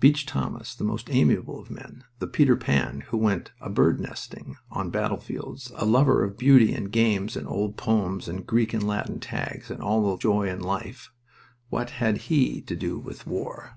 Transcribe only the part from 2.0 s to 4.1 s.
the Peter Pan who went a bird